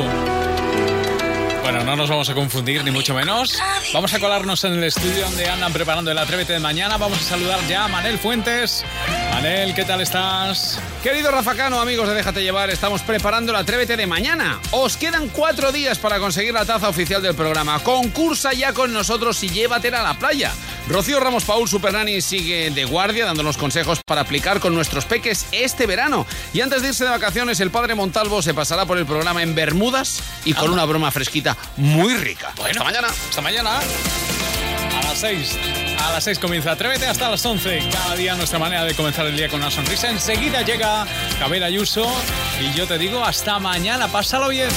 Bueno, 1.62 1.86
no 1.86 1.96
nos 1.96 2.10
vamos 2.10 2.30
a 2.30 2.34
confundir, 2.34 2.84
ni 2.84 2.92
mucho 2.92 3.14
menos. 3.14 3.58
Vamos 3.94 4.14
a 4.14 4.20
colarnos 4.20 4.62
en 4.66 4.74
el 4.74 4.84
estudio 4.84 5.24
donde 5.24 5.48
andan 5.48 5.72
preparando 5.72 6.12
el 6.12 6.18
Atrévete 6.18 6.52
de 6.52 6.60
mañana. 6.60 6.98
Vamos 6.98 7.20
a 7.20 7.24
saludar 7.24 7.66
ya 7.70 7.86
a 7.86 7.88
Manel 7.88 8.20
Fuentes. 8.20 8.84
Manel, 9.32 9.74
¿qué 9.74 9.86
tal 9.86 10.02
estás? 10.02 10.82
Querido 11.02 11.32
Rafa 11.32 11.56
Cano, 11.56 11.80
amigos 11.80 12.10
de 12.10 12.14
Déjate 12.14 12.44
Llevar, 12.44 12.70
estamos 12.70 13.04
preparando 13.04 13.54
el 13.54 13.58
Atrévete 13.60 13.96
de 13.96 14.06
mañana. 14.06 14.60
Os 14.72 14.98
quedan 14.98 15.30
cuatro 15.30 15.72
días 15.72 15.98
para 15.98 16.20
conseguir 16.20 16.54
la 16.54 16.66
taza 16.66 16.90
oficial 16.90 17.22
del 17.22 17.36
programa. 17.36 17.80
Concursa 17.80 18.52
ya 18.52 18.74
con 18.74 18.92
nosotros 18.92 19.42
y 19.44 19.50
llévatela 19.50 20.02
a 20.02 20.04
la 20.04 20.20
playa. 20.20 20.52
Rocío 20.88 21.20
Ramos 21.20 21.46
Paul, 21.46 21.70
Supernani, 21.70 22.22
sigue 22.22 22.70
de 22.72 22.86
guardia 22.86 23.26
dándonos 23.26 23.58
consejos 23.58 24.02
para 24.06 24.22
aplicar 24.22 24.60
con 24.60 24.74
nuestros 24.74 25.06
peques 25.06 25.46
este 25.52 25.86
verano. 25.86 26.26
Y 26.54 26.62
antes 26.62 26.82
de 26.82 26.90
irse 26.90 27.04
de 27.04 27.10
vacaciones, 27.10 27.60
el 27.60 27.72
padre 27.72 27.96
Montalvo 27.96 28.42
se 28.42 28.54
pasará 28.54 28.86
por 28.86 28.98
el 28.98 29.06
programa 29.06 29.42
en 29.44 29.56
Bermudas 29.56 30.22
y 30.44 30.54
con 30.54 30.72
una 30.72 30.86
broma 30.86 31.12
fresquita 31.12 31.56
muy 31.78 32.16
rica. 32.16 32.52
Bueno, 32.58 32.82
Hasta 32.82 32.84
mañana. 32.84 33.08
Hasta 33.08 33.42
mañana. 33.42 33.80
A 33.80 35.08
las 35.08 35.18
6. 35.20 35.58
A 36.00 36.12
las 36.12 36.24
6 36.24 36.40
comienza 36.40 36.72
Atrévete 36.72 37.06
hasta 37.06 37.30
las 37.30 37.46
11. 37.46 37.90
Cada 37.92 38.16
día 38.16 38.36
nuestra 38.36 38.60
manera 38.60 38.84
de 38.84 38.96
comenzar 38.96 39.26
el 39.26 39.38
día 39.38 39.50
con 39.50 39.62
una 39.62 39.72
sonrisa. 39.72 40.10
Enseguida 40.10 40.64
llega 40.64 41.06
Cabela 41.40 41.68
Ayuso 41.68 42.12
y 42.60 42.74
yo 42.74 42.88
te 42.88 42.98
digo 42.98 43.24
hasta 43.24 43.60
mañana. 43.60 44.08
Pásalo 44.08 44.50
bien. 44.50 44.70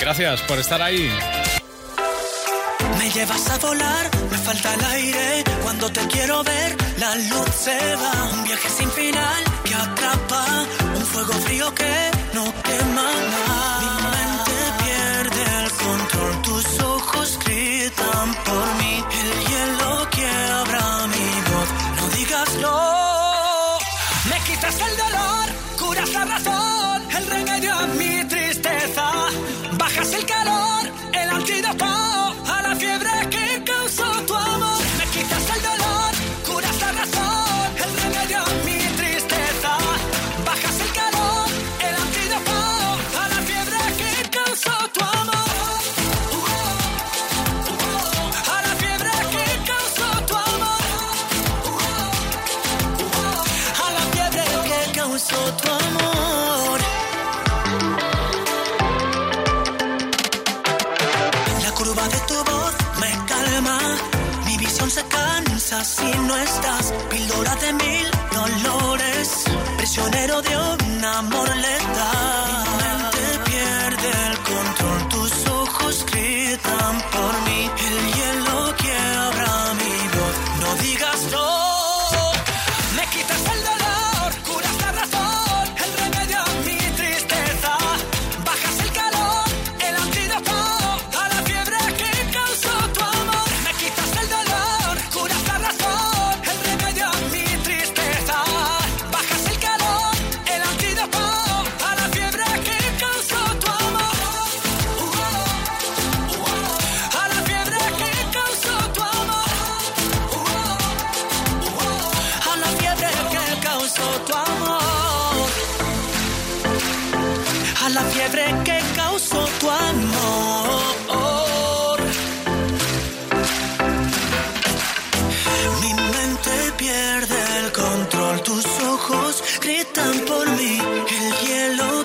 Gracias 0.00 0.42
por 0.42 0.58
estar 0.58 0.82
ahí. 0.82 1.10
Me 3.06 3.12
llevas 3.12 3.48
a 3.50 3.58
volar, 3.58 4.10
me 4.32 4.36
falta 4.36 4.74
el 4.74 4.84
aire. 4.84 5.44
Cuando 5.62 5.88
te 5.92 6.00
quiero 6.08 6.42
ver, 6.42 6.76
la 6.98 7.14
luz 7.14 7.54
se 7.54 7.94
va. 7.94 8.30
Un 8.32 8.42
viaje 8.42 8.68
sin 8.68 8.90
final 8.90 9.44
que 9.62 9.74
atrapa. 9.76 10.66
Un 10.96 11.06
fuego 11.06 11.32
frío 11.34 11.72
que 11.72 12.10
no 12.34 12.52
quema 12.64 13.02
más. 13.02 14.05
No. 66.26 66.36
Píldora 67.08 67.54
de 67.56 67.72
mil 67.72 68.06
dolores. 68.32 69.44
Prisionero 69.76 70.42
de 70.42 70.56
un 70.56 71.04
amor 71.04 71.48
letal. 71.56 71.75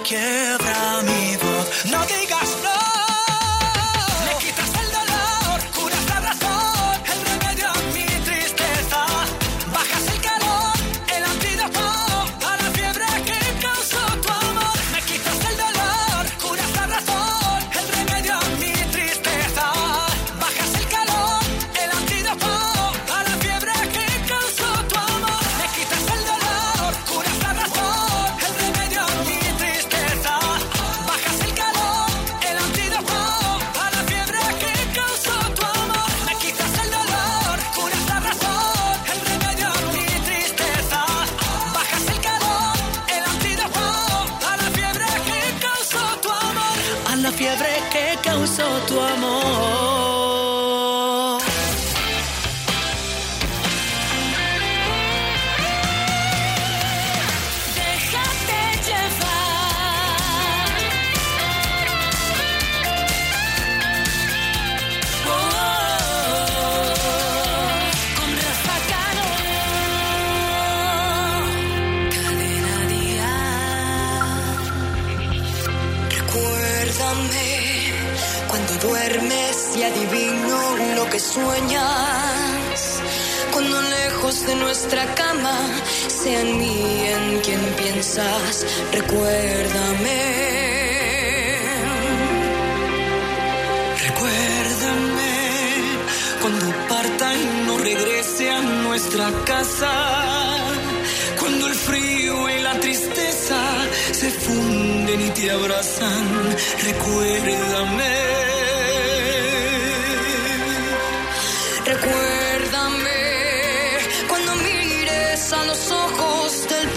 care 0.03 0.60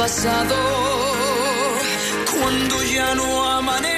pasado 0.04 0.54
cuando 2.38 2.82
ya 2.82 3.14
no 3.14 3.42
amanece. 3.52 3.93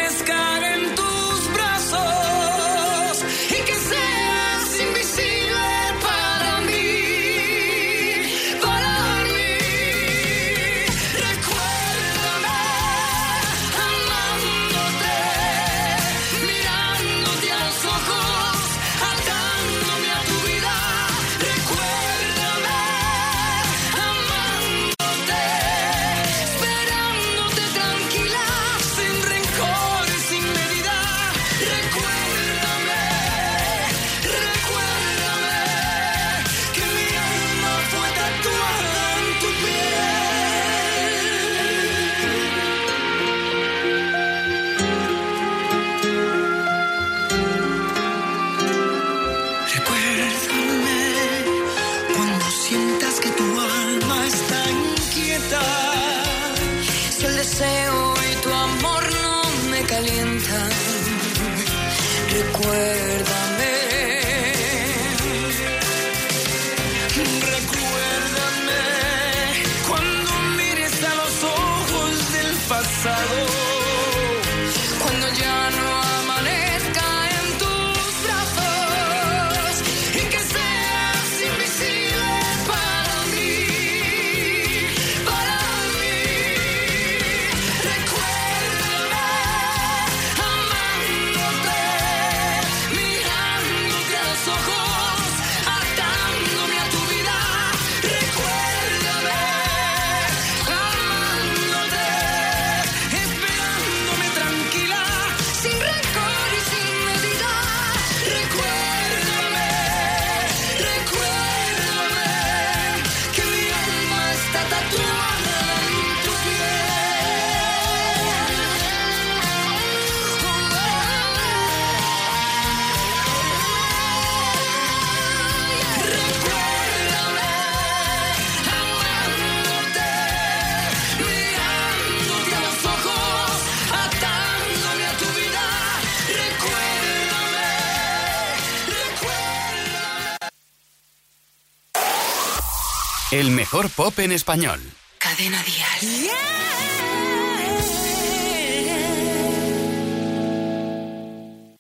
pop 143.84 144.18
en 144.20 144.32
español. 144.32 144.80
Cadena 145.18 145.62
Dial. 145.62 146.30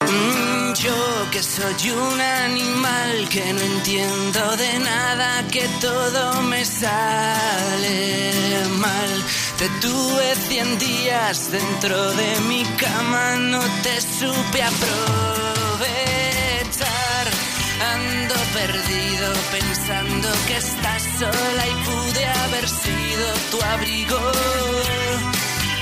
Mm, 0.02 0.74
yo 0.74 1.30
que 1.30 1.42
soy 1.42 1.90
un 1.90 2.20
animal 2.20 3.28
que 3.30 3.52
no 3.52 3.60
entiendo 3.60 4.56
de 4.56 4.78
nada, 4.80 5.42
que 5.50 5.66
todo 5.80 6.42
me 6.42 6.64
sale 6.64 8.12
mal. 8.78 9.24
Te 9.58 9.68
tuve 9.80 10.34
cien 10.48 10.78
días 10.78 11.50
dentro 11.50 12.12
de 12.12 12.40
mi 12.40 12.62
cama, 12.76 13.36
no 13.36 13.60
te 13.82 14.00
supe 14.02 14.62
aprovechar 14.62 15.55
perdido 18.56 19.28
pensando 19.52 20.28
que 20.48 20.56
estás 20.56 21.02
sola 21.20 21.64
y 21.72 21.74
pude 21.88 22.24
haber 22.42 22.66
sido 22.66 23.26
tu 23.50 23.58
abrigo. 23.74 24.20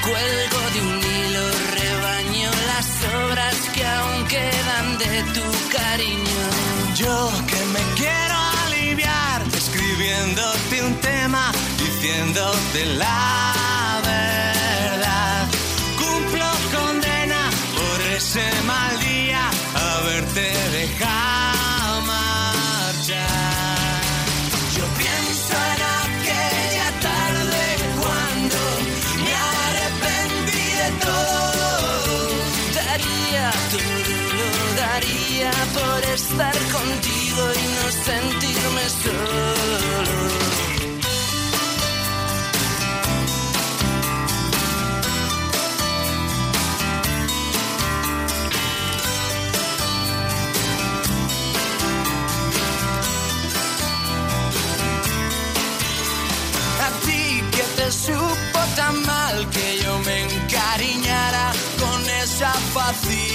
Cuelgo 0.06 0.60
de 0.74 0.80
un 0.88 0.96
hilo, 1.12 1.44
rebaño 1.78 2.50
las 2.72 2.88
obras 3.22 3.56
que 3.74 3.82
aún 3.86 4.20
quedan 4.26 4.86
de 4.98 5.14
tu 5.36 5.46
cariño. 5.76 6.42
Yo 6.96 7.16
que 7.50 7.60
me 7.74 7.82
quiero 8.00 8.36
aliviar 8.66 9.38
escribiéndote 9.54 10.82
un 10.82 10.94
tema, 10.96 11.52
diciéndote 11.78 12.86
la 13.02 13.63
daría 34.94 35.50
por 35.76 36.00
estar 36.04 36.56
contigo 36.76 37.42
y 37.60 37.66
no 37.76 37.86
sentirme 38.08 38.84
solo. 39.02 40.34
supo 57.90 58.60
tan 58.76 58.96
mal 59.02 59.36
que 59.50 59.78
yo 59.82 59.98
me 60.06 60.16
encariñara 60.22 61.52
con 61.78 62.00
esa 62.22 62.52
facilidad. 62.74 63.33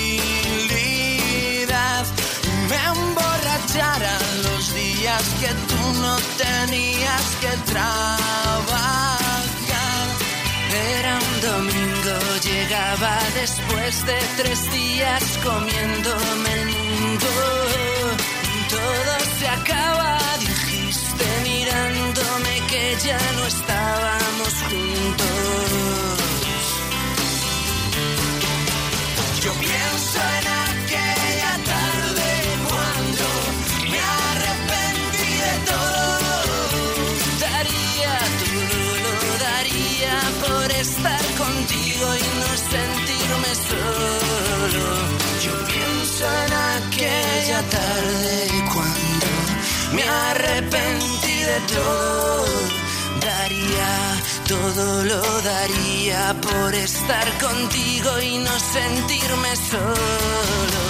Emborracharan 3.69 4.43
los 4.43 4.73
días 4.73 5.23
que 5.39 5.47
tú 5.47 6.01
no 6.01 6.17
tenías 6.37 7.35
que 7.41 7.71
trabajar. 7.71 9.19
Era 10.71 11.17
un 11.17 11.41
domingo, 11.41 12.15
llegaba 12.43 13.17
después 13.33 14.05
de 14.05 14.19
tres 14.37 14.71
días 14.71 15.23
comiéndome 15.43 16.53
el 16.53 16.65
mundo. 16.65 17.27
Todo 18.69 19.19
se 19.39 19.47
acaba, 19.47 20.19
dijiste 20.39 21.25
mirándome 21.43 22.61
que 22.69 22.97
ya 23.03 23.19
no 23.35 23.45
estábamos 23.47 24.53
juntos. 24.69 25.29
Yo 29.43 29.53
pienso 29.53 30.19
en 30.41 30.48
arrepentí 50.69 51.43
de 51.43 51.59
todo. 51.73 52.45
Daría, 53.21 54.21
todo 54.47 55.03
lo 55.03 55.21
daría 55.41 56.35
por 56.41 56.73
estar 56.73 57.27
contigo 57.39 58.21
y 58.21 58.37
no 58.37 58.59
sentirme 58.59 59.55
solo. 59.55 60.88